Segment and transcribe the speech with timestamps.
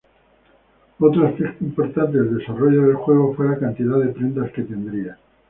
[0.97, 5.19] Otro aspecto importante del desarrollo del juego fue la cantidad de prendas que tendría.